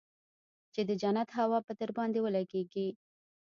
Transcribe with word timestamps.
چې 0.73 0.81
د 0.89 0.91
جنت 1.01 1.29
هوا 1.37 1.59
به 1.65 1.73
درباندې 1.81 2.19
ولګېږي. 2.21 2.87